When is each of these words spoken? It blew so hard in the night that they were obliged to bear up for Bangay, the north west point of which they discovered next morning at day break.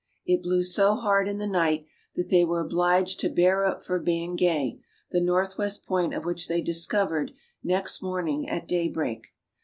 It 0.25 0.41
blew 0.41 0.63
so 0.63 0.95
hard 0.95 1.27
in 1.27 1.37
the 1.37 1.45
night 1.45 1.85
that 2.15 2.29
they 2.29 2.43
were 2.43 2.59
obliged 2.59 3.19
to 3.19 3.29
bear 3.29 3.67
up 3.67 3.83
for 3.83 3.99
Bangay, 4.01 4.79
the 5.11 5.21
north 5.21 5.59
west 5.59 5.85
point 5.85 6.15
of 6.15 6.25
which 6.25 6.47
they 6.47 6.59
discovered 6.59 7.33
next 7.63 8.01
morning 8.01 8.49
at 8.49 8.67
day 8.67 8.87
break. 8.89 9.27